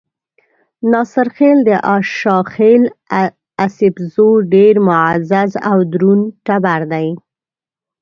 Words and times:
ناصرخېل 0.91 1.59
د 1.67 1.69
اشاخېل 1.95 2.83
ايسپزو 3.61 4.29
ډېر 4.53 4.75
معزز 4.87 5.51
او 5.69 5.77
درون 5.93 6.19
ټبر 6.45 6.81
دے۔ 6.91 7.07